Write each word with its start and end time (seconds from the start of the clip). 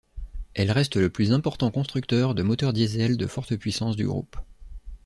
Elle 0.55 0.71
reste 0.71 0.95
le 0.95 1.11
plus 1.11 1.31
important 1.31 1.69
constructeur 1.69 2.33
de 2.33 2.41
moteurs 2.41 2.73
Diesel 2.73 3.17
de 3.17 3.27
fortes 3.27 3.55
puissances 3.55 3.95
du 3.95 4.07
groupe. 4.07 4.35